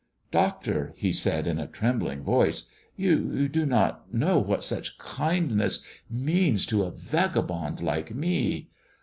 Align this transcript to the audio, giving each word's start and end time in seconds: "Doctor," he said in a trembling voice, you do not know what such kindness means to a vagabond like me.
"Doctor," 0.31 0.93
he 0.97 1.13
said 1.13 1.45
in 1.45 1.59
a 1.59 1.67
trembling 1.67 2.23
voice, 2.23 2.63
you 2.95 3.47
do 3.47 3.67
not 3.67 4.11
know 4.11 4.39
what 4.39 4.63
such 4.63 4.97
kindness 4.97 5.85
means 6.09 6.65
to 6.65 6.81
a 6.85 6.89
vagabond 6.89 7.81
like 7.83 8.11
me. 8.11 8.71